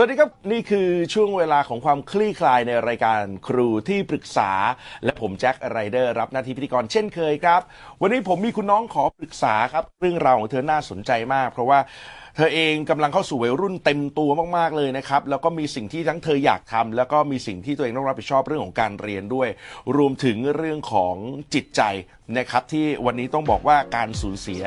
[0.00, 4.50] สวัสดีครับ นี่คือช่วงเวลาของความคลี่คลายในรายการครูที่ปรึกษา
[5.04, 7.60] และผมแจ็คไรเดอร์รับหน้าที่พิธีกรเช่นเคยครับ
[8.02, 11.78] วันนี้ผมมีคุณน้องขอปรึกษาครับ เรื่องราวของเธอน่าสนใจมาก เพราะว่า
[12.40, 19.48] เธอเองกำลังเข้าสู่วัยรุ่นเต็มตัวมากๆเลยนะครับ แล้วก็มีสิ่งที่ทั้งเธออยากทำแล้วก็มีสิ่งที่ตัวเองต้องรับผิดชอบเรื่องของการเรียนด้วย
[19.96, 21.14] รวมถึงเรื่องของ
[21.54, 21.82] จิตใจ
[22.38, 24.62] นะครับ ที่วันนี้ต้องบอกว่าการสูญเสีย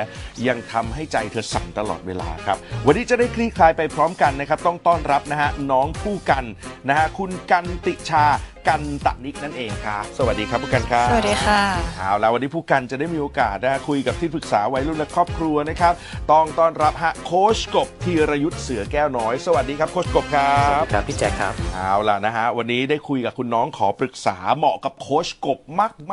[0.47, 6.45] ยังทำให้ใจเธอสั่นตลอดเวลาครับ วันนี้จะได้คลี่คลายไปพร้อมกันนะครับ ต้องต้อนรับนะฮะน้องผู้กัน
[6.89, 8.25] นะฮะคุณกันติชา
[8.67, 11.61] กันตะนิกนั่นเองครับ สวัสดีครับผู้กันครับสวัสดีค่ะ
[11.99, 15.93] เอาแล้ววันนี้ผู้กันจะได้มีโอกาสนะคุยกับที่ปรึกษาวัยรุ่นและครอบครัวนะครับ
[16.31, 25.59] ต้องต้อนรับฮะโค้ชกบธีรยุทธ์เสือแก้วน้อย สวัสดีครับโค้ชกบครับครับพี่แจ็คครับเอาล่ะนะฮะวันนี้ได้คุยกับคุณน้องขอปรึกษาเหมาะกับโค้ชกบ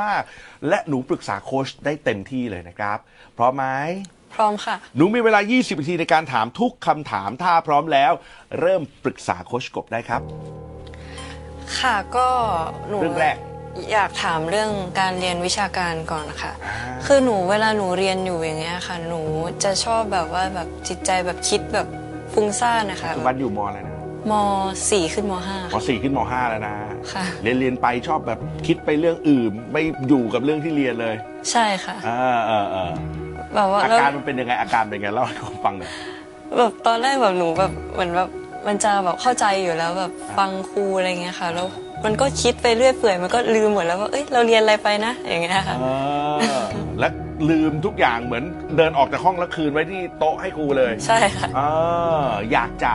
[0.01, 2.99] มากๆ และหนูปรึกษาโค้ชได้เต็มที่เลยนะครับ
[3.37, 3.67] พร้อมไหม
[4.35, 8.13] พร้อมค่ะ หนูมีเวลา 20 นาทีในการถามทุกคำถาม ถ้าพร้อมแล้ว
[8.61, 10.23] เริ่มปรึกษาโค้ชกบได้ครับ
[11.81, 12.27] ค่ะก็
[12.89, 13.37] หนูเรื่องแรก
[13.93, 16.75] อยากถามเรื่องการเรียนวิชาการก่อนค่ะอ่า
[17.07, 19.21] คือหนูเวลาหนูเรียนอยู่อย่างเงี้ยค่ะ หนู
[19.65, 21.87] จะชอบแบบว่าแบบจิตใจแบบคิดแบบ
[22.33, 23.95] ฟุ้งซ่านนะคะปัจจุบันอยู่มอะไรนะ
[24.31, 24.33] ม
[24.91, 26.75] สี่ขึ้นมห้ามสี่ขึ้นมห้าแล้วนะ
[27.13, 31.15] ค่ะเรียนเรียนไปชอบแบบคิดไปเรื่องอื่น ไม่อยู่กับเรื่องที่เรียนเลย
[31.51, 32.91] ใช่ค่ะเออเออเออ
[33.55, 35.91] แบบว่าอาแล้วการมันเป็นยังไงอาการเป็นยังไงเล่าให้ผมฟังหน่อย
[36.59, 38.29] แบบตอนแรกแบบหนูแบบเหมือนแบบ
[38.67, 41.67] มันจะแบบเข้าใจอยู่แล้วแบบฟังครูอะไรเงี้ยค่ะแล้ว
[42.05, 45.85] มันก็คิดไปเรื่อยเปื่อยมันก็ลืมหมดแล้วว่าเอ้ยเราเรียนอะไรไปนะ อย่างเงี้ยค่ะเอ
[46.61, 46.61] อ
[46.99, 47.09] และ
[47.51, 48.45] ลืมทุกอย่างเหมือน
[48.77, 51.61] เดินออกจากห้องแล้วคืนไว้ที่โต๊ะให้ครูเลยใช่ค่ะเอ
[52.25, 52.95] ออยากจะ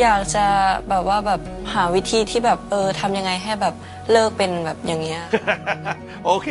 [0.00, 0.44] อยากจะ
[0.88, 1.40] แบบว่าแบบ
[1.74, 3.74] หาวิธีที่แบบเออทำยังไงให้แบบ
[4.12, 5.22] เลิกเป็นแบบอย่างเงี้ย
[6.26, 6.48] โอเค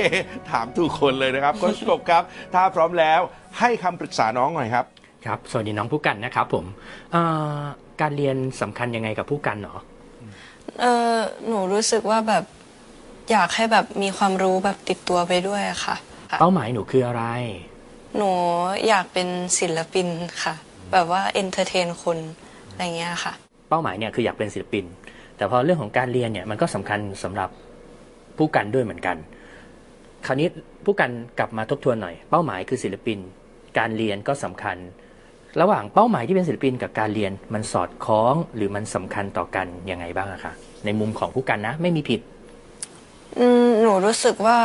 [0.49, 3.19] ถามทุกคนเลยนะครับโค้ชกบครับ ถ้าพร้อมแล้ว
[3.59, 4.85] ให้คำปรึกษาน้องหน่อยครับ
[5.25, 6.65] ครับ สวัสดีน้องผู้กันนะครับผม
[7.13, 7.23] เอ่
[7.57, 7.59] อ
[8.01, 9.77] การเรียนสำคัญยังไงกับผู้กันเหรอ
[10.79, 10.85] เอ
[11.15, 11.17] อ
[11.47, 12.43] หนูรู้สึกว่าแบบ
[13.31, 15.95] อยากให้แบบมีความรู้แบบติดตัวไปด้วยอะค่ะ
[16.31, 17.23] ค่ะ เป้าหมายหนูคืออะไร
[18.17, 18.31] หนู
[18.87, 19.27] อยากเป็น
[19.59, 20.07] ศิลปิน
[20.43, 20.53] ค่ะ
[20.91, 22.17] แบบว่า entertain คน
[22.69, 23.33] อะไรเงี้ยค่ะ
[23.69, 24.85] เป้าหมายเนี่ยคืออยากเป็นศิลปิน
[25.37, 27.49] แต่พอเรื่องของการเรียนเนี่ยมันก็สำคัญสำหรับ
[28.37, 29.17] ผู้กันด้วยเหมือนกัน
[30.25, 30.47] คราวนี้
[30.85, 33.19] ผู้กันกลับมาทบทวนหน่อย เป้าหมายคือศิลปิน
[33.77, 34.77] การเรียนก็สำคัญ
[35.61, 40.53] ระหว่างเป้าหมายที่เป็นศิลปินกับการเรียนมันสอดคล้องหรือมันสำคัญต่อกันยังไงบ้างอะคะ
[40.85, 42.21] ในมุมของผู้กันนะ ไม่มีผิด
[43.39, 44.59] อืมหนูรู้สึกว่า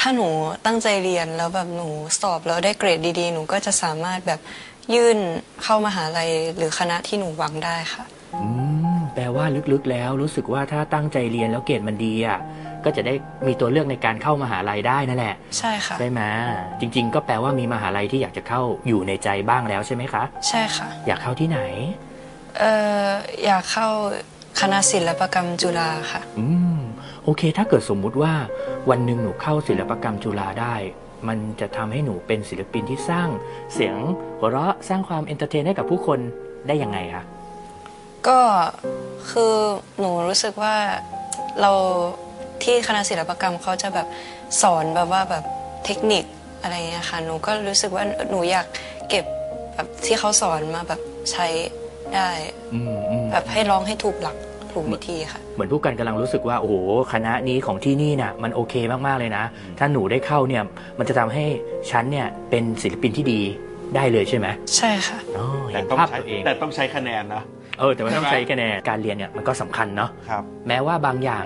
[0.00, 0.28] ถ้าหนู
[0.66, 1.88] ตั้งใจเรียนแล้วแบบหนู
[2.20, 4.40] สอบแล้วได้เกรดดีๆ หนูก็จะสามารถแบบ
[4.94, 5.18] ยื่น
[5.62, 8.46] เข้ามหาลัยหรือคณะที่หนูหวังได้ค่ะอื
[8.96, 12.38] มแปลว่าลึกๆแล้วรู้สึกว่าถ้าตั้งใจเรียนแล้วเกรดมันดีอะ
[12.88, 13.14] ก็จะได้
[13.46, 16.20] มีตัวเลือกในการเข้ามหาลัยได้นั่นแหละ ใช่ค่ะ ใช่ไหม
[16.80, 21.60] จริง ๆ ก็แปลว่ามีมหาลัยที่อยากจะเข้าอยู่ในใจบ้างแล้วใช่ไหมคะ ใช่ค่ะ อยากเข้าที่ไหน
[22.58, 22.72] เอ่
[23.06, 23.08] อ
[23.44, 23.88] อยากเข้า
[24.60, 26.78] คณะศิลปกรรมจุฬาค่ะ อืม
[27.24, 28.34] โอเค ถ้าเกิดสมมุติว่า
[28.90, 30.74] วันหนึ่งหนูเข้าศิลปกรรมจุฬาได้
[31.28, 33.28] มันจะทำให้หนูเป็นศิลปินที่สร้าง
[33.74, 33.96] เสียง
[34.38, 36.18] หัวเราะสร้างความ entertain ให้กับผู้คน
[36.66, 37.24] ได้ยังไงคะ
[38.28, 38.40] ก็
[39.30, 39.54] คือ
[39.98, 40.76] หนูรู้สึกว่า
[41.60, 41.72] เรา
[42.62, 44.06] ที่คณะศิลปกรรมเขาจะแบบ
[44.62, 45.44] สอนแบบว่าแบบ
[45.84, 46.24] เทคนิค
[46.62, 48.66] อะไรเงี้ยค่ะหนูก็รู้สึกว่าหนูอยาก
[49.08, 49.24] เก็บ
[49.74, 51.00] แบบที่เขาสอนมาแบบ
[51.32, 51.46] ใช้
[52.14, 52.28] ได้
[52.74, 54.36] อืมอืมแบบให้ร้องให้ถูกหลัก
[54.72, 56.74] ถูกวิธีค่ะ เหมือนผู้กันกำลังรู้สึกว่า โอ้โห
[57.12, 58.74] คณะนี้ของที่นี่น่ะมันโอเค
[59.06, 59.44] มากๆเลยนะ
[59.78, 60.62] ถ้าหนูได้เข้าเนี่ย
[60.98, 61.44] มันจะทำให้
[61.90, 63.40] ฉันเนี่ยเป็นศิลปินที่ดี
[63.96, 64.46] ได้เลยใช่ไหม
[64.76, 67.42] ใช่ค่ะอ๋อแต่เห็นต้องภาพใช้ตัวเองแต่ต้องใช้คะแนนนะ
[67.78, 71.44] เออแต่ว่าต้องใช้คะแนนการเรียนเนี่ยมันก็สำคัญเนาะครับแม้ว่าบางอย่าง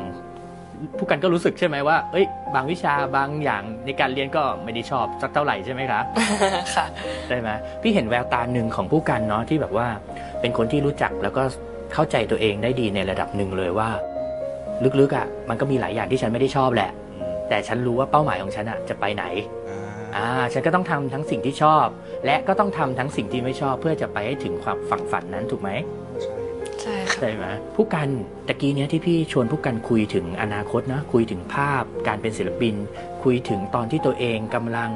[0.98, 6.00] ผู้กันก็รู้สึกใช่ไหมว่า เอ้ย บางวิชาบางอย่างในการเรียนก็ไม่ได้ชอบสักเท่าไหร่ใช่ไหมคะ
[6.74, 6.86] ค่ะ
[7.28, 7.48] ใช่ไหม
[7.82, 9.86] พี่เห็นแววตาหนึ่งของผู้กันเนาะที่แบบว่า
[10.40, 11.42] เป็นคนที่รู้จักแล้วก็
[11.92, 13.88] เข้าใจตัวเองได้ดีในระดับหนึ่งเลยว่า
[15.00, 16.90] ลึกๆอะมันก็มีหลายอย่างที่ฉันไม่ได้ชอบแหละ
[17.48, 19.24] แต่ฉันรู้ว่าเป้าหมายของฉันอะจะไปไหน
[20.16, 21.86] อ่าฉันก็ต้องทำทั้งสิ่งที่ชอบ
[22.26, 25.70] และก็ต้องทำทั้งสิ่งที่ไม่ชอบเพื่อจะไปให้ถึงความฝังฝันนั้นถูกไหม
[26.11, 27.46] ใช่ค่ะใช่ไหม
[27.76, 28.08] ผู้กัน
[28.48, 32.74] ตะกี้เนี้ยที่พี่ชวนผู้กันคุยถึงอนาคตนะคุยถึงภาพ การเป็นศิลปิน
[33.22, 34.90] คุยถึงตอนที่ตัวเองกำลัง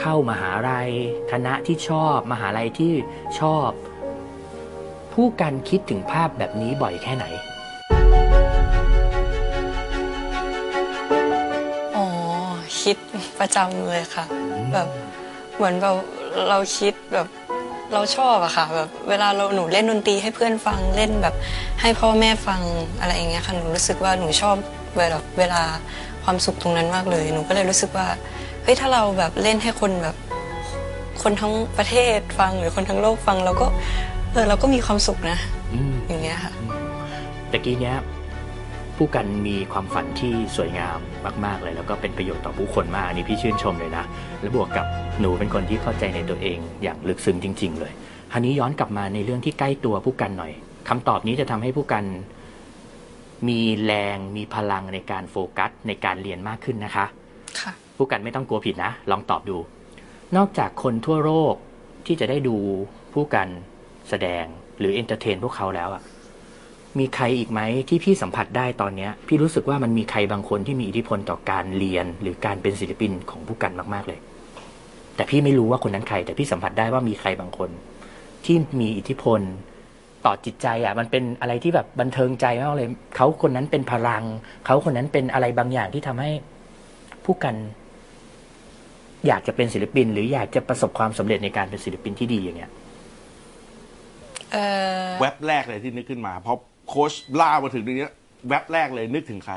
[0.00, 0.90] เข้ามหาลัย
[1.32, 2.92] คณะที่ชอบ มหาลัยที่
[3.40, 3.68] ชอบ
[5.14, 7.24] ผู้กันคิดถึงภาพแบบนี้บ่อยแค่ไหน
[11.96, 12.06] อ๋อ
[12.82, 12.96] คิด
[13.38, 14.24] ประจำเลยค่ะ
[14.72, 14.88] แบบ
[15.54, 15.96] เหมือนแบบ
[16.48, 17.26] เราคิดแบบ
[17.92, 21.34] เราชอบอะค่ะแบบเวลาเราหนูเล่นดนตรีให้เพื่อนฟังเล่นแบบ
[21.80, 22.60] ให้พ่อแม่ฟัง
[23.00, 24.56] อะไรอย่างเงี้ยค่ะหนูรู้สึกว่าหนูชอบ
[24.98, 25.62] เวลาเวลา
[26.24, 28.08] ความสุขตรงนั้นมากเลย หนูก็เลยรู้สึกว่า
[28.62, 30.16] เฮ้ยถ้าเราแบบเล่นให้คนแบบ
[31.22, 33.66] คนทั้งประเทศฟังหรือคนทั้งโลกฟังเราก็
[34.32, 35.38] เออเราก็มีความสุขนะ
[35.74, 36.52] อืมอย่างเงี้ยค่ะ
[37.50, 37.96] ตะกี้เนี้ย
[38.96, 40.98] ผู้กันมีความฝันที่สวยงาม
[41.44, 44.04] มากๆเลย แล้วก็เป็นประโยชน์ต่อผู้คนมากอันนี้พี่ชื่นชมเลยนะ
[44.40, 44.86] และบวกกับ
[45.20, 47.92] หนูเป็นคนที่เข้าใจในตัวเองอย่างลึกซึ้งจริง ๆ เลย
[48.32, 50.52] คราวนี้ย้อนกลับมาในเรื่องที่ใกล้ตัวผู้กันหน่อย
[50.88, 52.04] คำตอบนี้จะทำให้ผู้กัน
[53.48, 57.06] มีแรงมีพลังในการโฟกัสในการเรียนมากขึ้นนะคะ
[57.60, 59.56] ค่ะผู้กันไม่ต้องกลัวผิดนะ ลองตอบดู
[60.36, 61.54] นอกจากคนทั่วโลก
[62.06, 62.56] ที่จะได้ดู
[63.14, 63.48] ผู้กัน
[64.08, 64.44] แสดง
[64.78, 66.02] หรือ entertain พวกเขาแล้วอะ
[66.98, 74.18] มีใครอีกไหมที่พี่สัมผัสได้ตอนเนี้ย พี่รู้สึกว่ามันมีใครบางคนที่มีอิทธิพลต่อการเรียน หรือการเป็นศิลปินของผู้กันมาก ๆเลย
[75.16, 77.70] แต่พี่ไม่รู้ว่าคนนั้นใคร แต่พี่สัมผัสได้ว่ามีใครบางคน
[78.44, 79.40] ที่มีอิทธิพล
[80.26, 84.24] ต่อจิตใจอะ มันเป็นอะไรที่แบบบันเทิงใจมากเลยเขาคนนั้นเป็นพลัง
[84.66, 86.30] เขาคนนั้นเป็นอะไรบางอย่างที่ทำให้
[87.24, 87.56] ผู้กัน
[89.26, 92.72] อยากจะเป็นศิลปิน หรืออยากจะประสบความสำเร็จในการเป็นศิลปินที่ดีอย่างเงี้ย
[94.52, 94.56] เอ
[95.04, 98.08] อแว็บแรกเลยที่นึกขึ้นมาเพราะ โค้ชล่ามาถึงตรงนี้
[98.48, 99.54] แว็บแรกเลยนึกถึงใคร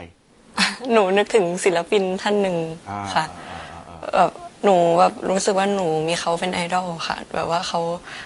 [0.91, 2.57] หนูนึกถึงศิลปินท่านหนึ่ง
[2.89, 4.31] อ่าค่ะอ่าอ่าอ่าแบบ
[4.63, 7.79] หนูแบบรู้สึกว่าหนูมีเขาเป็นไอดอลค่ะ แบบว่าเขา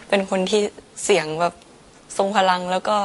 [0.09, 0.61] เป็นคนที่
[1.03, 1.53] เสียงแบบ
[2.17, 2.97] ทรงพลังแล้วก็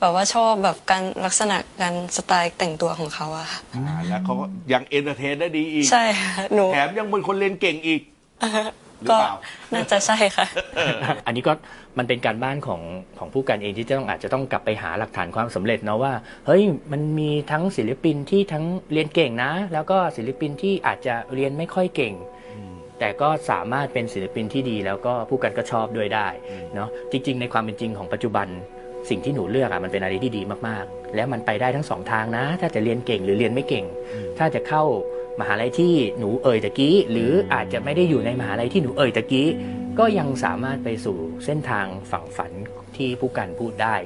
[0.00, 8.00] แบบว่าชอบแบบการลักษณะการสไตล์แต่งตัวของเขาอะค่ะอ่าแล้วเขาก็ยัง entertain ได้ดีอีก ใช่ค่ะหนู แถมยังเป็นคนเรียนเก่งอีก
[9.02, 9.34] หรือก็เปล่า
[9.72, 10.46] น่าจะใช่ค่ะ
[11.26, 11.52] อันนี้ก็
[11.98, 12.80] มันเป็นการบ้านของ
[13.18, 16.12] ของผู้กันเองที่จะต้องอาจจะต้องกลับไปหาหลักฐานความสำเร็จเนาะว่า
[16.46, 16.62] เฮ้ย
[16.92, 22.14] มันมีทั้งศิลปินที่ทั้งเรียนเก่งนะ แล้วก็ศิลปินที่อาจจะเรียนไม่ค่อยเก่ง
[22.98, 26.28] แต่ก็สามารถเป็นศิลปินที่ดี แล้วก็ผู้กันก็ชอบด้วยได้
[26.74, 28.48] เนาะจริง ๆ ในความเป็นจริงของปัจจุบัน
[29.10, 33.84] สิ่งที่หนูเลือกอะมันเป็นอะไรที่ดีมากๆ แล้วมันไปได้ทั้งสองทางนะ ถ้าจะเรียนเก่งหรือเรียนไม่เก่ง
[34.38, 34.82] ถ้าจะเข้า
[35.40, 39.48] มหาลัยที่หนูเอ่ยตะกี้ หรืออาจจะไม่ได้อยู่ในมหาลัยที่หนูเอ่ยตะกี้
[39.98, 42.52] ก็ยังสามารถไปสู่เส้นทางฝั่งฝัน
[42.96, 43.96] ที่ผู้กันพูดได้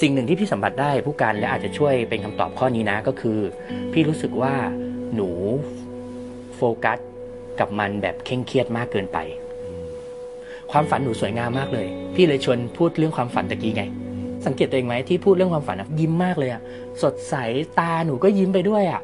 [0.00, 3.38] สิ่งหนึ่งที่พี่สัมผัสได้ผู้กันและอาจจะช่วยเป็นคำตอบข้อนี้นะก็คือ
[3.92, 4.54] พี่รู้สึกว่า
[5.14, 5.30] หนู
[6.56, 6.98] โฟกัส
[7.60, 9.18] กับมันแบบเคร่งเครียดมากเกินไป
[10.72, 13.84] ความฝันหนูสวยงามมากเลย พี่เลยชวนพูดเรื่องความฝันตะกี้ไง
[14.46, 16.60] สังเกตตัวเองไหมที่พูดเรื่องความฝันอะยิ้มมากเลยอะ
[17.02, 17.34] สดใส
[17.78, 19.00] ตาหนูก็ยิ้มไปด้วยอะ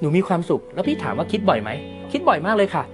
[0.00, 1.70] หนูมีความสุข แล้วพี่ถามว่าคิดบ่อยไหม
[2.12, 2.84] คิดบ่อยมากเลยค่ะ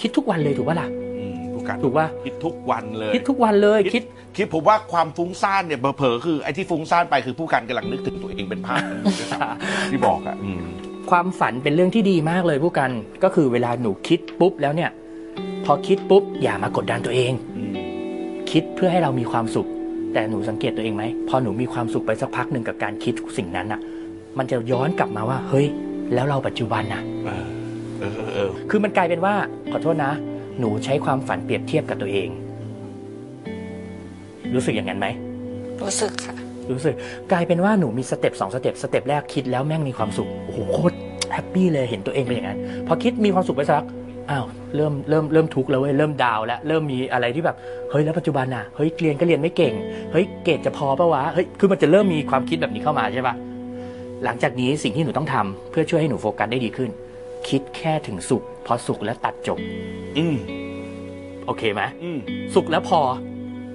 [0.00, 0.88] คิดทุกวันเลยถูกปะล่ะ
[1.18, 4.04] อืมผู้การถูกปะคิดทุกวันเลยคิดทุกวันเลยคิด
[4.36, 10.62] คิดผมว่าความฟุ้งซ่านเนี่ยเผลอๆคือไอ้ที่ฟุ้งซ่านไปคือผู้การกำลังนึกถึงตัวเองเป็นภาพนั้นอยู่ด้วยซ้ำที่บอกอะอืม
[11.10, 12.90] ความฝันเป็นเรื่องที่ดีมากเลยผู้กัน
[13.22, 14.90] ก็คือเวลาหนูคิดปุ๊บแล้วเนี่ย
[15.64, 17.74] พอคิดปุ๊บอย่ามากดดันตัวเองอืม
[18.50, 19.68] คิดเพื่อให้เรามีความสุข
[20.12, 23.80] แต่หนูสังเกตตัวเองไหมพอหนูมีความสุขไปสักพักหนึ่งกับการคิดสิ่งนั้นอะ
[24.38, 25.66] มันจะย้อนกลับมาว่า เฮ้ย
[26.14, 27.44] แล้วเราปัจจุบันน่ะเออ
[27.98, 29.34] เออเออเออคือมันกลายเป็นว่า
[29.72, 30.12] ขอโทษนะ
[30.58, 32.28] หนูใช้ความฝันเปรียบเทียบกับตัวเอง
[34.54, 35.06] รู้สึกอย่างนั้นไหม
[35.82, 36.36] รู้สึกค่ะ
[36.70, 36.94] รู้สึก
[37.32, 40.96] กลายเป็นว่าหนูมี step สอง step step แรกคิดแล้วแม่งมีความสุขโอ้โหโคตร
[41.32, 43.84] happy เลยเห็นตัวเองเป็นอย่างนั้นพอคิดมีความสุขไปสัก
[44.30, 47.56] อ้าวเริ่มเริ่มเริ่มทุกข์แล้วเว้ยเริ่ม down แล้วเริ่มมีอะไรที่แบบ
[47.90, 49.74] เฮ้ยแล้วปัจจุบันน่ะเฮ้ยเรียนก็เรียนไม่เก่ง
[50.12, 53.34] เฮ้ยเกรดจะพอปะวะเฮ้ยคือมันจะเริ่มมีความคิดแบบนี้เข้ามาใช่ปะ
[54.24, 56.90] หลังจากนี้สิ่งที่หนูต้องทำเพื่อช่วยให้หนูโฟกัสได้ดีขึ้น
[57.48, 59.58] คิดแค่ถึงสุข พอสุขแล้วตัดจบ
[60.18, 60.36] อืม
[61.46, 62.18] โอเคไหมอืม
[62.54, 63.00] สุขแล้วพอ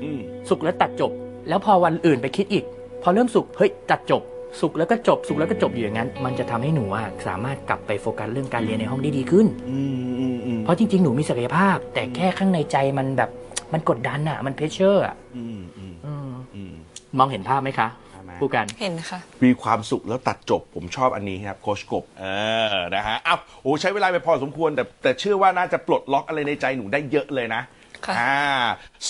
[0.03, 1.11] อืมสุขแล้วตัดจบ
[1.49, 2.65] แล้วพอวันอื่นไปคิดอีก
[3.03, 4.21] พอเริ่มสุขเฮ้ยตัดจบ
[4.61, 13.29] สุขแล้วก็จบสุขแล้วก็จบอยู่อย่างนั้น มันจะทำให้หนูอะสามารถกลับไปโฟกัสเรื่องการเรียนในห้องได้ดีขึ้นอืมอืมอืมเพราะจริง ๆ หนูมีศักยภาพ แต่แค่ข้างในใจมันแบบ
[13.73, 16.73] มันกดดันอะมันเพชเชอร์อะอืมอืมอืมอืม
[17.17, 22.25] มองเห็นภาพไหมคะใช่ไหมผู้กันเห็นค่ะ มีความสุขแล้วตัดจบผมชอบอันนี้ครับโคชกบเอ
[22.73, 27.61] อนะฮะอ้าวโอ้ใช้เวลาไปพอสมควรแต่แต่เชื่อว่าน่าจะปลดล็อกอะไรในใจหนูได้เยอะเลยนะ
[28.05, 28.39] ค่ะอ่า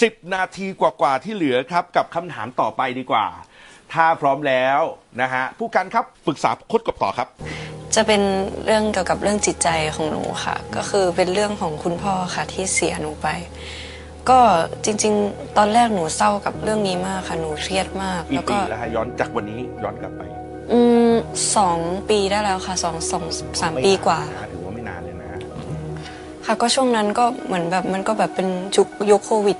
[0.01, 3.25] สิบนาทีกว่าๆที่เหลือครับ กับคำถามต่อไปดีกว่า
[3.94, 4.79] ถ้าพร้อมแล้ว
[5.22, 7.27] นะฮะผู้กันครับปรึกษาโคชกบต่อครับ
[7.96, 8.22] จะเป็น
[8.65, 13.27] เรื่องเกี่ยวกับเรื่องจิตใจของหนูค่ะ ก็คือเป็นเรื่องของคุณพ่อค่ะที่เสียหนูไป
[14.29, 14.39] ก็
[14.86, 20.22] จริง ๆ ตอนแรกหนูเศร้ากับเรื่องนี้มากค่ะหนูเครียดมาก อีแล้กวปีก็แล้วฮะย้อนจากวันนี้ย้อนกลับไป
[20.72, 20.79] อื
[21.12, 21.13] ม
[21.58, 21.79] สอง
[22.10, 23.24] ปีได้แล้วค่ะสองสอง
[23.62, 24.57] สามปีกว่า ไม่นนนะถือว่าไม่นานเลยนะ
[26.48, 29.58] ค่ะก็ช่วงนั้นก็เหมือนแบบมันก็แบบเป็นยุคยุคโควิด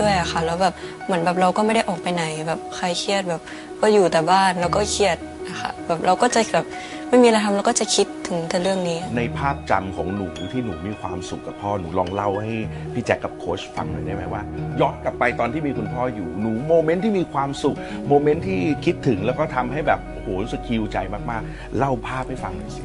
[0.00, 3.40] ด้วยอะค่ะ แล้วแบบเหมือนแบบเราก็ไม่ได้ออกไปไหนแบบใครเครียดแบบ
[3.80, 5.16] ก็อยู่แต่บ้านแล้วก็เครียด
[5.48, 6.66] นะคะแบบเราก็จะแบบ
[7.08, 12.52] ไม่มีอะไรทำเราก็จะคิดถึงแต่เรื่องนี้ ในภาพจำของหนูที่หนูมีความสุขกับพ่อหนูลองเล่าให้
[12.94, 14.42] พี่แจ็คกับโค้ชฟังหน่อยได้ไหมว่า
[14.80, 17.76] ย้อนกลับไปตอนที่มีคุณพ่ออยู่หนูโมเมนต์ที่มีความสุข
[18.08, 20.98] โมเมนต์ที่คิดถึงแล้วก็ทำให้แบบโอ้โหรู้สึกคิวใจ
[21.30, 22.82] มากๆ เล่าภาพให้ฟังหน่อยสิ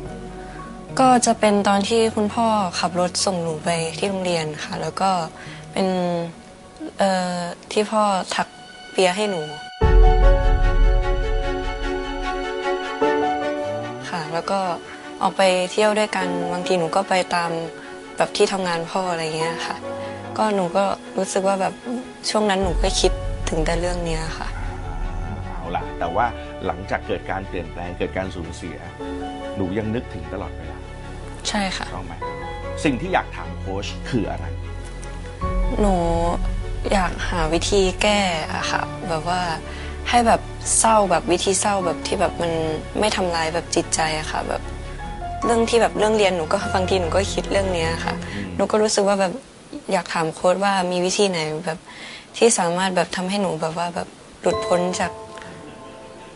[0.99, 2.47] ก็จะเป็นตอนที่คุณพ่อ
[2.79, 5.11] ขับรถส่งหนูไปที่โรงเรียนค่ะ แล้วก็
[5.71, 5.87] เป็น
[7.71, 8.03] ที่พ่อ
[8.35, 8.47] ถัก
[8.91, 9.41] เปียให้หนู
[14.09, 14.59] ค่ะ แล้วก็
[15.21, 17.51] ออกไปเที่ยวด้วยกันบางทีหนูก็ไปตาม
[18.17, 19.77] แบบที่ทำงานพ่ออะไรเงี้ยค่ะ
[20.37, 20.83] ก็หนูก็
[21.17, 21.73] รู้สึกว่าแบบ
[22.29, 23.11] ช่วงนั้นหนูก็คิด
[23.49, 24.47] ถึงแต่เรื่องเนี้ยค่ะ
[25.47, 26.25] เอาล่ะแต่ว่า
[26.65, 28.77] หลังจากเกิดการเปลี่ยนแปลงเกิดการสูญเสีย
[29.55, 30.77] หนูยังนึกถึงตลอดเวลา
[31.49, 32.13] ใช่ค่ะ ต้องไหม
[32.83, 34.45] สิ่งที่อยากถามโค้ชคืออะไร
[35.79, 35.95] หนู
[36.91, 38.19] อยากหาวิธีแก้
[38.55, 39.41] อะค่ะ แบบว่า
[40.09, 40.41] ให้แบบ
[40.79, 42.51] เศร้าแบบวิธีเศร้าแบบที่แบบมัน
[42.99, 44.61] ไม่ทำลายแบบจิตใจอะค่ะ แบบ
[45.45, 48.15] เรื่องที่แบบเรื่องเรียนหนูก็บางทีหนูก็คิดเรื่องเนี้ยค่ะ
[48.55, 49.33] หนูก็รู้สึกว่าแบบ
[49.91, 51.79] อยากถามโค้ดว่ามีวิธีไหนแบบ
[52.37, 54.07] ที่สามารถแบบทำให้หนูแบบว่าแบบ
[54.41, 55.11] หลุดพ้นจาก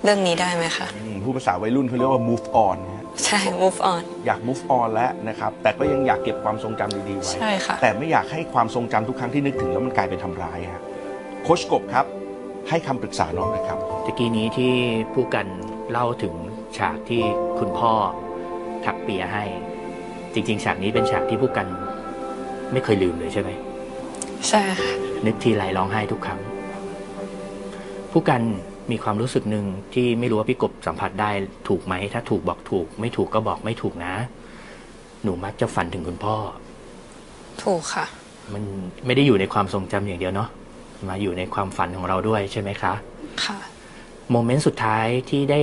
[0.05, 10.83] เรื่องนี้ได้ไหมคะอืมผู้ภาษาวัยรุ่นเขาเรียกว่า move on นะฮะใช่ move on อยาก move on แล้วนะครับ แต่ก็ยังอยากเก็บความทรงจำดีๆไว้ ใช่ค่ะ แต่ไม่อยากให้ความทรงจำทุกครั้งที่นึกถึงแล้วมันกลายเป็นทำร้ายฮะ
[11.43, 12.05] โค้ชกบครับ
[12.69, 14.73] ให้คำปรึกษาน้องหนะครับ ตะกี้นี้ที่
[15.13, 15.47] ผู้กัน
[15.91, 16.33] เล่าถึง
[16.77, 17.21] ฉากที่
[17.59, 17.93] คุณพ่อ
[18.85, 19.43] ถักเปียให้
[20.33, 21.67] จริง ๆ ฉากนี้เป็นฉากที่ผู้กัน
[22.71, 23.49] ไม่เคยลืมเลยใช่ไหม
[24.49, 24.91] ใช่ค่ะ
[25.25, 26.39] นึกทีไรร้องไห้ทุกครั้ง
[28.11, 28.41] ผู้กัน
[28.91, 31.31] มีความรู้สึกหนึ่งที่ไม่รู้ว่าพี่กบสัมผัสได้
[31.67, 34.13] ถูกไหม ถ้าถูกบอกถูก ไม่ถูกก็บอกไม่ถูกนะ
[35.23, 36.35] หนูมักจะฝันถึงคุณพ่อ
[37.63, 38.05] ถูกค่ะ
[38.53, 38.63] มัน
[39.05, 40.49] ไม่ได้อยู่ในความทรงจำอย่างเดียวเนาะ
[41.09, 42.93] มาอยู่ในความฝันของเราด้วยใช่ไหมคะ
[43.45, 43.57] ค่ะ
[44.31, 45.61] โมเมนต์สุดท้ายที่ได้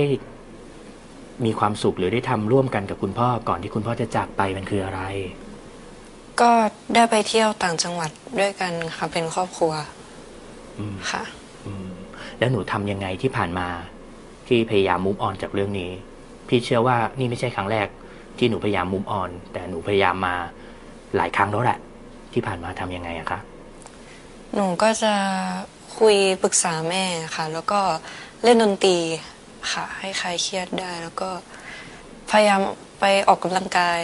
[1.45, 5.01] มีความสุขหรือได้ทำร่วมกันกับคุณพ่อก่อนที่คุณพ่อจะจากไปมันคืออะไร
[6.41, 6.51] ก็
[6.95, 9.73] ได้ไปเที่ยวต่างจังหวัดด้วยกันค่ะ เป็นครอบครัว
[10.79, 11.42] อืมค่ะอืม
[12.43, 13.67] แล้วหนูทำยังไงที่ผ่านมา
[14.47, 15.91] ที่พยายามมุ v ออนจากเรื่องนี้
[16.47, 17.87] พี่เชื่อว่านี่ไม่ใช่ครั้งแรก
[18.37, 20.35] ที่หนูพยายามมุ v ออน แต่หนูพยายามมา
[21.15, 21.79] หลายครั้งแล้วแหละ
[22.33, 23.39] ที่ผ่านมาทำยังไงอะคะ
[24.53, 25.13] หนูก็จะ
[25.99, 27.03] คุยปรึกษาแม่
[27.35, 27.81] ค่ะ แล้วก็
[28.43, 28.97] เล่นดนตรี
[29.71, 31.29] ค่ะ ให้คลายเครียดได้ แล้วก็
[32.31, 32.59] พยายาม
[32.99, 33.99] ไปออกกำลังกาย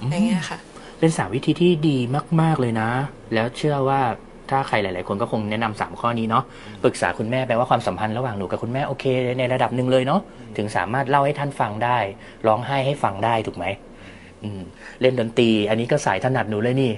[0.00, 0.58] อืมอย่างเงี้ยค่ะ
[0.98, 1.98] เป็นสามวิธีที่ดี
[2.40, 2.90] มาก ๆเลยนะ
[3.34, 4.02] แล้วเชื่อว่า
[4.50, 6.44] ถ้าใครหลาย ๆ คนก็คงแนะนำสามข้อนี้เนาะ
[6.84, 9.04] ปรึกษาคุณแม่แปลว่าความสัมพันธ์ระหว่างหนูกับคุณแม่โอเค
[9.38, 10.20] ในระดับหนึ่งเลยเนาะ
[10.56, 11.98] ถึงสามารถเล่าให้ท่านฟังได้
[12.46, 13.66] ร้องไห้ให้ฟังได้ถูกไหม
[14.44, 14.62] อืม
[15.00, 16.92] เล่นดนตรี อันนี้ก็สายถนัดหนูเลยนี่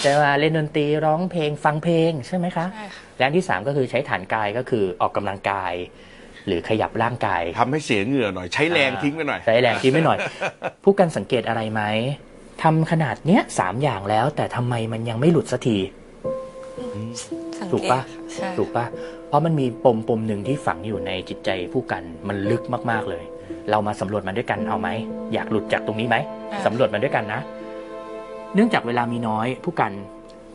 [0.00, 5.72] ใช่ไหมเล่นดนตรีร้องเพลงฟังเพลงใช่ไหมคะใช่ค่ะและอันที่สามก็คือใช้ฐานกายก็คือออกกำลังกาย
[6.46, 10.18] หรือขยับร่างกายทำให้เสียเหงื่อหน่อยใช้แรงทิ้งไปหน่อยใช้แรงทิ้งไม่หน่อย
[10.84, 11.82] ผู้กันสังเกตอะไรไหม
[12.62, 15.78] ทำขนาดเนี้ยสามอย่างแล้ว แต่ทำไมมันยังไม่หลุดสักที
[17.58, 18.84] สังถูกเกตปะค่ะใช่ถูกปะ
[19.28, 23.24] เพราะมันมีปมปมหนึ่งที่ฝังอยู่ในจิตใจผู้กันมันลึกมากๆเลย
[23.70, 24.88] เรามาสำรวจมันด้วยกันเอาไหม
[25.32, 26.16] อยากหลุดจากตรงนี้ไหม
[26.66, 27.40] สำรวจมันด้วยกันนะ
[28.54, 29.92] เนื่องจากเวลามีน้อยผู้กัน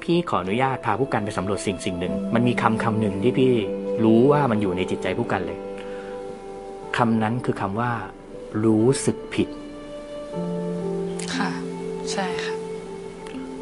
[0.03, 3.51] พี่ขออนุญาตพาผู้กันไปสำรวจสิ่งสิ่งหนึ่ง มันมีคำคำหนึ่งที่พี่
[4.03, 5.59] รู้ว่ามันอยู่ในจิตใจผู้กันเลย
[6.97, 7.91] คำนั้นคือคำว่า
[8.63, 9.47] รู้สึกผิด
[11.35, 11.49] ค่ะ
[12.11, 12.55] ใช่ค่ะ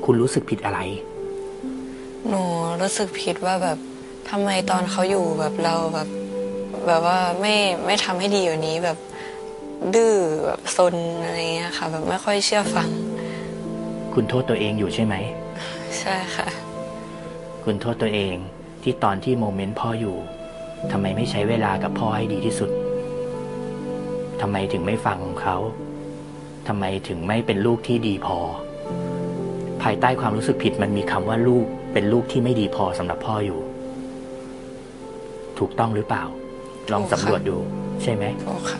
[0.06, 0.80] คุณรู้สึกผิดอะไร
[2.30, 2.44] หนู
[2.82, 3.78] รู้สึกผิดว่าแบบ
[4.30, 6.08] ทำไมตอนเขาอยู่แบบเราแบบ
[6.88, 7.56] แบบว่าไม่
[7.86, 8.98] ไม่ทำให้ดีกว่านี้แบบ
[9.96, 10.16] ดื้อ
[10.46, 12.90] แบบซนอะไรเงี้ยค่ะ แบบไม่ค่อยเชื่อฟัง
[14.14, 15.16] คุณโทษตัวเองอยู่ใช่ไหม
[16.00, 16.48] ใช่ค่ะ
[17.64, 18.36] คุณโทษตัวเอง
[18.84, 20.18] ที่ตอนที่โมเมนต์พ่ออยู่
[20.92, 22.70] ทำไมไม่ใช้เวลากับพ่อให้ดีที่สุด
[24.42, 25.58] ทำไมถึงไม่ฟังเขา
[26.68, 28.38] ทำไมถึงไม่เป็นลูกที่ดีพอ
[29.82, 31.68] ภายใต้ความรู้สึกผิดมันมีคำว่าลูก
[31.98, 33.60] เป็นลูกที่ไม่ดีพอสำหรับพ่ออยู่
[35.60, 36.24] ถูกต้องหรือเปล่า
[36.92, 37.58] ลองสำรวจดู
[38.04, 38.80] ใช่ไหมถูกค่ะ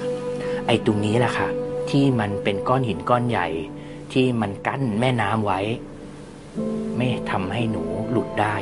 [0.68, 1.48] ไอ้ตรงนี้แหละค่ะ
[1.90, 3.48] ที่มันเป็นก้อนหินก้อนใหญ่
[4.14, 5.60] ที่มันกั้นแม่น้ำไว้
[6.98, 8.56] ไม่ทำให้หนูหลุดได้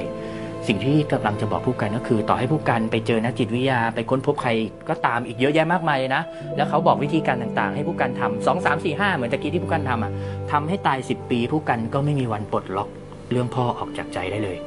[0.68, 4.52] สิ่งที่กำลังจะบอกผู้กันก็คือ ต่อให้ผู้กันไปเจอนักจิตวิทยาไปค้นพบใคร
[4.90, 6.24] ก็ตามอีกเยอะแยะมากมายเลยนะ
[6.56, 10.12] แล้วเขาบอกวิธีการต่างๆ ให้ผู้กันทำสองสามสี่ห้าเหมือนตะกี้ที่ผู้กันทำอะ
[10.52, 12.90] ทำให้ตายสิบปีผู้กันก็ไม่มีวันปลดล็อก
[13.32, 14.58] เรื่องพ่อออกจากใจได้เลย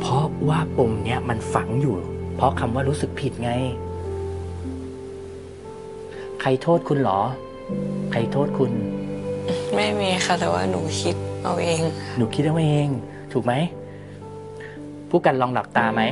[0.00, 1.96] เพราะว่าปมเนี้ยมันฝังอยู่
[2.36, 3.52] เพราะคำว่ารู้สึกผิดไง
[6.40, 7.20] ใครโทษคุณเหรอ
[8.12, 8.72] ใครโทษคุณ
[9.74, 11.80] ไม่มีค่ะแต่ว่าหนูคิดเอาเอง
[12.16, 12.88] หนูคิดเอาเอง
[13.32, 13.52] ถูกไหม
[15.10, 16.02] ผู้กันลองหลับตาไหม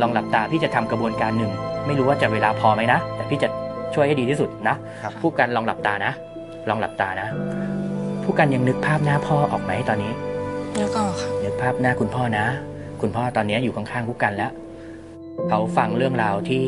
[0.00, 1.52] ลองหลับตาพี่จะทำกระบวนการหนึ่ง
[1.86, 3.48] ไม่รู้ว่าจะเวลาพอไหมนะ แต่พี่จะ
[3.94, 6.12] ช่วยให้ดีที่สุดนะครับผู้กันลองหลับตานะ
[6.68, 7.28] ลองหลับตานะ
[8.22, 10.12] ผู้กันยังนึกภาพหน้าพ่อออกไหมตอนนี้
[10.78, 12.46] แล้วก็ค่ะนึกภาพหน้าคุณพ่อนะ
[13.00, 14.52] คุณพ่อตอนนี้อยู่ข้างๆผู้กันแล้ว
[15.48, 16.64] เขาฟังเรื่องราวที่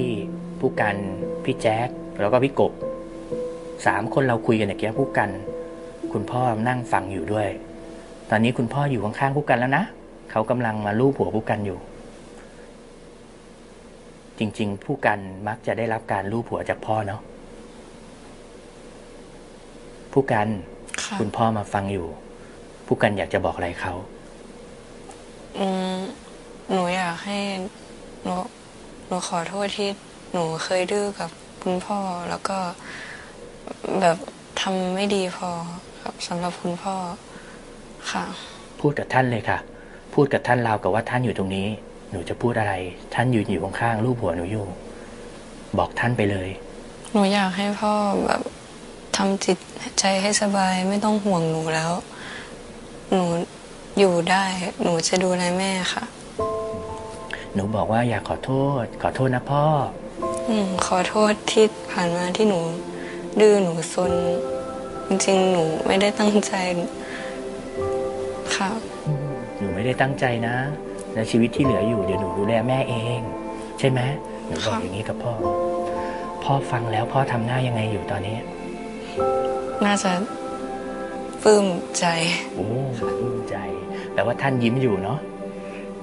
[0.61, 0.97] ผู้กัน
[1.45, 1.89] พี่แจ๊ค
[2.21, 2.73] แล้วก็พี่กบ
[3.87, 5.31] สามคนเราคุยกันอย่างเงี้ยผู้กัน
[6.13, 7.49] คุณพ่อนั่งฟังอยู่ด้วย
[8.31, 9.85] ตอนนี้คุณพ่ออยู่ข้างๆผู้กันแล้วนะ
[10.31, 11.79] เขากำลังมาลูบหัวผู้กันอยู่
[14.39, 17.21] จริง ๆ ผู้กันมักจะได้รับการลูบหัวจากพ่อเนาะ
[20.13, 20.49] ผู้กัน
[21.03, 22.07] ค่ะคุณพ่อมาฟังอยู่
[22.93, 23.95] ผู้กันอยากจะบอกอะไรเขา
[25.59, 25.97] อืม
[26.71, 27.39] หนูอยากให้
[28.23, 28.35] หนู
[29.07, 29.89] หนูขอโทษที่
[30.33, 31.31] หนูเคยดื้อกับ
[31.63, 32.59] คุณพ่อแล้วก็
[34.01, 34.19] แบบ
[34.61, 35.51] ทำไม่ดีพอ
[36.03, 36.95] ครับสำหรับคุณพ่อ
[38.13, 38.25] ค่ะ
[38.81, 39.59] พูดกับท่านเลยค่ะ
[40.15, 41.67] พูดกับท่านราวกับว่าท่านอยู่ตรงนี้
[42.11, 42.75] หนูจะพูดอะไร
[43.15, 44.67] ท่านยืนอยู่ข้างๆรูปหัวหนูอยู่
[45.79, 46.49] บอกท่านไปเลย
[47.13, 47.93] หนูอยากให้พ่อ
[48.25, 48.43] แบบ
[49.17, 49.59] ทำจิต
[49.99, 51.93] ใจให้สบายไม่ต้องห่วงหนูแล้ว
[53.11, 53.25] หนู
[53.99, 54.45] อยู่ได้
[54.83, 56.05] หนูจะดูแลแม่ค่ะ
[57.55, 58.53] หนูบอกว่าอยากขอโท
[58.83, 59.65] ษ ขอโทษนะพ่อ
[60.49, 62.61] อืมขอโทษที่ผ่านมาที่หนู
[63.41, 64.13] ดื้อหนูซน
[65.09, 66.53] จริงๆ หนูไม่ได้ตั้งใจ
[68.55, 68.71] ค่ะ
[69.59, 70.57] หนูไม่ได้ตั้งใจนะ
[71.15, 73.21] และชีวิตที่เหลืออยู่เดี๋ยวหนูดูแลแม่เอง
[73.79, 74.01] ใช่ไหม
[74.47, 75.33] หนูบอกค่ะอย่างนี้กับพ่อ
[76.45, 78.37] พ่อฟังแล้วพ่อทำหน้ายังไงอยู่ตอนนี้
[79.85, 80.13] น่าจะ
[81.45, 81.67] ปลื้ม
[81.99, 82.07] ใจ
[82.55, 82.67] โอ้
[82.99, 83.57] ปลื้มใจ
[84.13, 85.19] แปลว่าท่านยิ้มอยู่เนาะ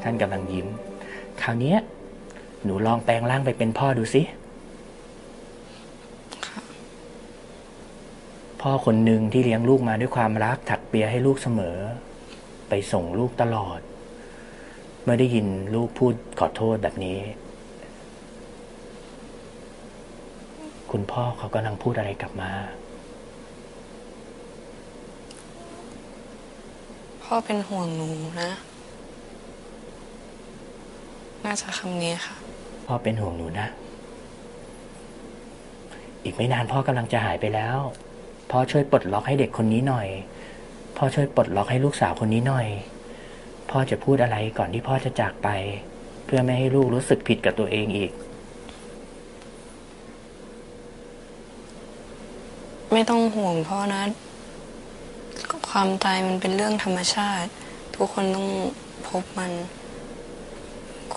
[0.03, 0.67] ท่านกำลังยิ้ม
[1.41, 1.75] คราวนี้
[2.63, 4.21] หนูลองแปลงร่างไปเป็นพ่อดูสิ
[8.61, 11.77] พ่อคนหนึ่งที่เลี้ยงลูกมาด้วยความรักถักเปียให้ลูกเสมอ
[12.69, 13.79] ไปส่งลูกตลอด
[15.03, 17.19] เมื่อได้ยินลูกพูดขอโทษแบบนี้
[20.91, 22.51] คุณพ่อเขากำลังพูดอะไรกลับมา
[27.31, 28.09] พ่อเป็นห่วงหนู
[28.41, 28.51] นะ
[31.45, 32.35] น่าจะคำนี้ค่ะ
[32.87, 33.67] พ่อเป็นห่วงหนูนะ
[36.23, 37.77] อีกไม่นานพ่อกำลังจะหายไปแล้ว
[38.51, 40.07] พ่อช่วยปลดล็อกให้เด็กคนนี้หน่อย
[40.97, 42.67] พ่อช่วยปลดล็อกให้ลูกสาวคนนี้หน่อย
[43.69, 45.49] พ่อจะพูดอะไรก่อนที่พ่อจะจากไป
[46.25, 48.11] เพื่อไม่ให้ลูกรู้สึกผิดกับตัวเองอีก
[52.93, 54.01] ไม่ต้องห่วงพ่อนะ
[55.69, 57.49] ความตายมันเป็นเรื่องธรรมชาติ
[57.95, 58.49] ทุกคนต้อง
[59.07, 59.51] พบมัน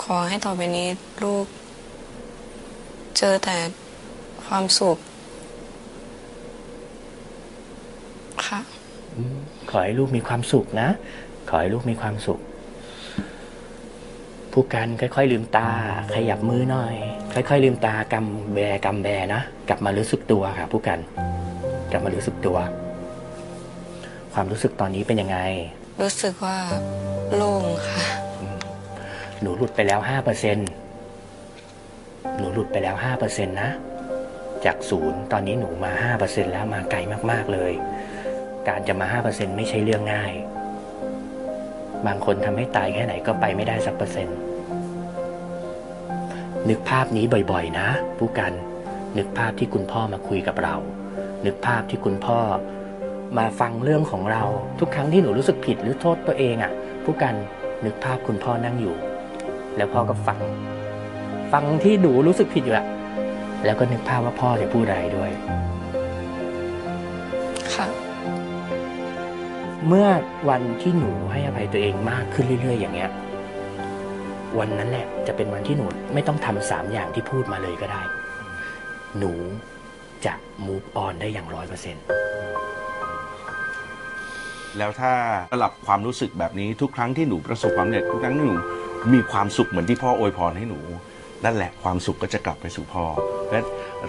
[0.02, 0.88] ขอให้ต่อไปนี้
[1.22, 1.46] ลูก
[3.18, 3.56] เจอแต่
[4.46, 4.98] ความสุข
[8.46, 8.60] ค่ะ
[9.70, 10.88] ขอให้ลูกมีความสุขนะ
[11.48, 12.40] ขอให้ลูกมีความสุข
[14.52, 15.68] ผู้กันค่อยๆลืมตา
[16.14, 16.94] ขยับมือหน่อย
[17.34, 20.98] ค่อยๆลืมตากำแบกำแบนะ กลับมารู้สึกตัวค่ะ ผู้กัน
[21.90, 22.58] กลับมารู้สึกตัว
[24.34, 25.38] ความรู้สึกตอนนี้เป็นยังไง
[26.02, 26.58] รู้สึกว่า
[27.36, 28.04] โล่งค่ะ
[29.40, 30.58] หนูหลุดไปแล้วห้าเปอร์เซ็น
[32.36, 33.70] หนูหลุดไปแล้วห้าเปอร์เซ็นนะ
[34.64, 36.98] จากศูนย์ตอนนี้หนูมาห้าเปอร์เซ็นแล้วมาไกล
[37.30, 37.72] มาก ๆ เลย
[38.68, 40.32] การจะมาห้าเปอร์เซ็นไม่ใช่เรื่องง่าย
[42.06, 44.38] บางคนทำให้ตายแค่ไหนก็ไปไม่ได้สักเปอร์เซ็นต์
[46.68, 47.88] นึกภาพนี้บ่อยๆ นะ
[48.18, 48.52] ผู้กัน
[49.18, 50.76] นึกภาพที่คุณพ่อมาคุยกับเรา
[51.46, 52.40] นึกภาพที่คุณพ่อ
[53.38, 54.42] มาฟังเรื่องของเรา
[54.80, 56.72] ทุกครั้งที่หนูรู้สึกผิดหรือโทษตัวเองอะ่ะ
[57.04, 57.34] ผู้กัน
[57.84, 58.94] นึกภาพคุณพ่อนั่งอยู่
[59.76, 60.38] แล้วพ่อก็ฟัง
[61.52, 62.86] ฟังที่หนูรู้สึกผิดอยู่อะ
[63.64, 65.30] แล้วก็นึกภาพว่าพ่อจะพูดอะไรด้วย
[67.74, 67.86] ค่ะ
[69.86, 70.08] เมื่อ
[70.48, 73.10] วันที่หนูให้อภัยตัวเองมากขึ้นเรื่อย ๆ อย่างเงี้ย
[74.58, 78.02] วันนั้นแหละจะเป็นวันที่หนูไม่ต้องทำสามอย่างที่พูดมาเลยก็ได้
[79.18, 79.32] หนู
[80.26, 80.34] จะ
[80.66, 82.04] move on ได้อย่างร้อยเปอร์เซ็นต์
[84.78, 85.12] แล้วถ้า
[85.52, 88.56] สลับความรู้สึกแบบนี้ทุกครั้งที่หนูประสบความสำเร็จทุกครั้งที่หนู
[89.12, 90.80] มีความสุขเหมือนที่พ่ออวยพรให้หนู
[91.44, 93.04] นั่นแหละความสุขก็จะกลับไปสู่พ่อ
[93.50, 93.60] และ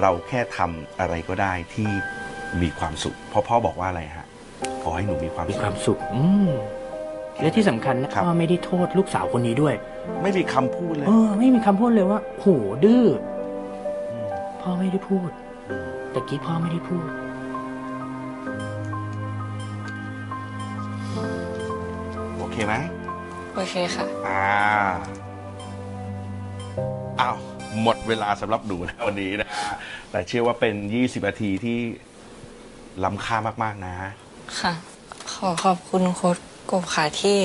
[0.02, 1.89] เราแค่ทำอะไรก็ได้ที่
[2.62, 4.26] มีความสุขเพราะพ่อบอกว่าอะไรฮะ
[4.84, 6.52] ขอให้หนูมีความมีสุคขวามสุข อืม
[7.41, 9.74] และที่สำคัญนะครับ พ่อไม่ได้โทษลูกสาวคนนี้ด้วย
[10.21, 12.45] ไม่มีคำพูดเลย เออ ไม่มีคำพูดเลยว่าโห
[12.84, 13.06] ดื้อ
[14.12, 14.13] อ
[14.62, 17.08] พ่อไม่ได้พูดมตะกี้พ่อไม่ได้พูด
[22.65, 22.74] ไหม
[23.56, 24.45] โอเคค่ะ อ่า
[27.19, 27.36] อ้าว
[27.82, 29.47] หมดเวลาสำหรับหนูนะวันนี้นะ
[30.12, 31.78] แต่เชื่อว่าเป็น 20นาทีที่
[33.04, 33.93] ล้ำค่ามาก ๆ นะ
[34.60, 34.74] ค่ะ
[35.34, 36.38] ขอขอบคุณโค้ด
[36.71, 37.38] กบค่ะที่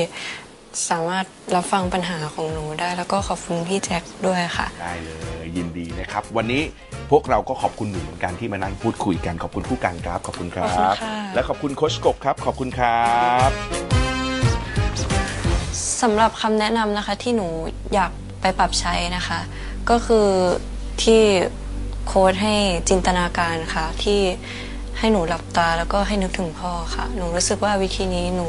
[0.91, 5.11] สามารถรับฟังปัญหาของหนูได้ แล้วก็ขอบคุณพี่แจ็คด้วยค่ะ ได้เล
[5.43, 6.63] ยยินดีนะครับ วันนี้
[7.11, 13.11] พวกเราก็ขอบคุณหนูเหมือนกันที่มานั่งพูดคุยกันขอบคุณผู้กันครับ ขอบคุณครัขอบคุณบ ค่ะ และขอบคุณโคชกบครับ ขอบคุณครั
[13.49, 13.96] บ
[16.03, 17.49] สำหรับคำแนะนำนะคะที่หนู
[17.95, 19.41] อยากไปปรับใช้นะคะ
[19.91, 20.27] ก็คือ
[21.03, 21.23] ที่
[22.07, 22.55] โค้ดให้
[22.89, 24.21] จินตนาการค่ะ ที่
[24.99, 28.49] ให้หนูหลับตาแล้วก็ให้นึกถึงพ่อค่ะ หนูรู้สึกว่าวิธีนี้หนู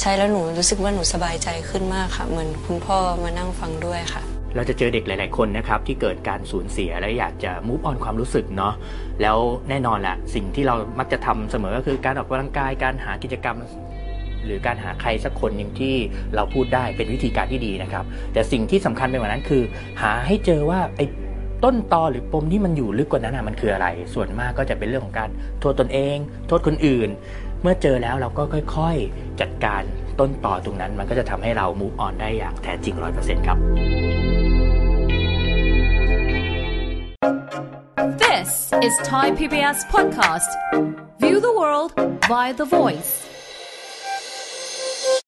[0.00, 4.22] ใช้แล้วหนูรู้สึกว่าหนูสบายใจขึ้นมากค่ะ เหมือนคุณพ่อมานั่งฟังด้วยค่ะ
[4.56, 8.74] เราจะเจอเด็กหลาย ๆ คนนะครับที่เกิดการสูญเสียและอยากจะ move on ความรู้สึกเนาะ
[9.22, 13.56] แล้วแน่นอนแหละสิ่งที่เรามักจะทำเสมอก็คือการออกกำลังกายการหากิจกรรม
[14.44, 15.94] หรือการหาใครสักคนหนึ่งที่
[16.34, 19.62] เราพูดได้เป็นวิธีการที่ดีนะครับ แต่สิ่งที่สำคัญไปกว่านั้นคือ
[20.02, 21.06] หาให้เจอว่าไอ้
[21.64, 25.30] ต้นตอหรือปมที่มันอยู่ลึกกว่านั้นนะมันคืออะไร ส่วนมากก็จะเป็นเรื่องของการ
[25.60, 26.16] โทษตนเอง
[26.48, 27.08] โทษคนอื่น
[27.62, 28.42] เมื่อเจอแล้วเราก็
[28.76, 29.82] ค่อยๆ จัดการ
[30.20, 33.58] ต้นตอตรงนั้น มันก็จะทำให้เรา move on ได้อย่างแท้จริง 100%ครับ
[38.24, 38.50] This
[38.86, 40.50] is Thai PBS podcast.
[41.22, 41.90] View the world
[42.28, 43.33] via the voice.